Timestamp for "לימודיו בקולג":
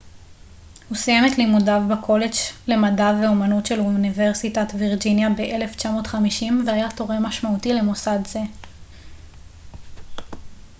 1.37-2.33